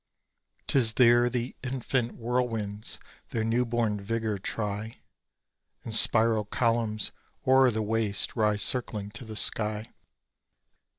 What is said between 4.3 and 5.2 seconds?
try;